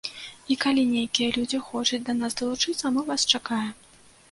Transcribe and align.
І 0.53 0.55
калі 0.63 0.85
нейкія 0.93 1.35
людзі 1.35 1.59
хочуць 1.67 2.01
да 2.09 2.17
нас 2.23 2.39
далучыцца, 2.41 2.85
мы 2.99 3.07
вас 3.13 3.29
чакаем! 3.37 3.73